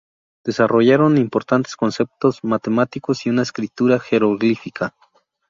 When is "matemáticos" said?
2.43-3.23